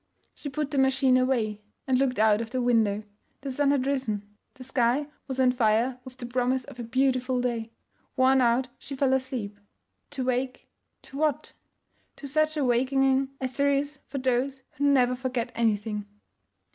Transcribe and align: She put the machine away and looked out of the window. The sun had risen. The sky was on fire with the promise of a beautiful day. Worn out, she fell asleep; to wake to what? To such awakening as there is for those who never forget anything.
She 0.33 0.49
put 0.49 0.71
the 0.71 0.79
machine 0.79 1.15
away 1.15 1.61
and 1.85 1.99
looked 1.99 2.17
out 2.17 2.41
of 2.41 2.49
the 2.49 2.59
window. 2.59 3.03
The 3.41 3.51
sun 3.51 3.69
had 3.69 3.85
risen. 3.85 4.27
The 4.55 4.63
sky 4.63 5.05
was 5.27 5.39
on 5.39 5.51
fire 5.51 5.99
with 6.03 6.17
the 6.17 6.25
promise 6.25 6.63
of 6.63 6.79
a 6.79 6.83
beautiful 6.83 7.39
day. 7.39 7.69
Worn 8.15 8.41
out, 8.41 8.67
she 8.79 8.95
fell 8.95 9.13
asleep; 9.13 9.59
to 10.09 10.23
wake 10.25 10.67
to 11.03 11.17
what? 11.19 11.53
To 12.15 12.27
such 12.27 12.57
awakening 12.57 13.29
as 13.39 13.53
there 13.53 13.71
is 13.71 13.99
for 14.07 14.17
those 14.17 14.63
who 14.71 14.85
never 14.91 15.15
forget 15.15 15.51
anything. 15.53 16.07